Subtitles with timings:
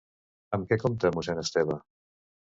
[0.57, 1.77] Amb què compta mossèn Esteve?